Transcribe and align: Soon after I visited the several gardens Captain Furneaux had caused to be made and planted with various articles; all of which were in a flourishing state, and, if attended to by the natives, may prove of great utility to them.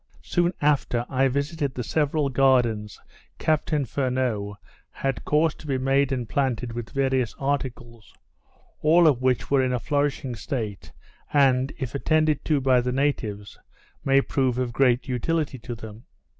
Soon 0.23 0.51
after 0.61 1.05
I 1.09 1.27
visited 1.27 1.75
the 1.75 1.83
several 1.83 2.29
gardens 2.29 2.99
Captain 3.37 3.85
Furneaux 3.85 4.57
had 4.89 5.23
caused 5.25 5.59
to 5.59 5.67
be 5.67 5.77
made 5.77 6.11
and 6.11 6.27
planted 6.27 6.73
with 6.73 6.89
various 6.89 7.35
articles; 7.37 8.11
all 8.81 9.05
of 9.05 9.21
which 9.21 9.51
were 9.51 9.61
in 9.61 9.73
a 9.73 9.79
flourishing 9.79 10.33
state, 10.35 10.91
and, 11.31 11.71
if 11.77 11.93
attended 11.93 12.43
to 12.45 12.59
by 12.59 12.81
the 12.81 12.91
natives, 12.91 13.59
may 14.03 14.21
prove 14.21 14.57
of 14.57 14.73
great 14.73 15.07
utility 15.07 15.59
to 15.59 15.75
them. 15.75 16.05